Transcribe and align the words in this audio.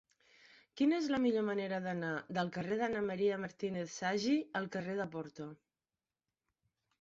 Quina 0.79 0.95
és 1.01 1.09
la 1.15 1.19
millor 1.25 1.43
manera 1.49 1.79
d'anar 1.87 2.13
del 2.37 2.49
carrer 2.55 2.77
d'Anna 2.79 3.03
M. 3.09 3.19
Martínez 3.43 3.99
Sagi 4.01 4.35
al 4.61 4.67
carrer 4.79 4.97
de 5.03 5.07
Porto? 5.19 5.49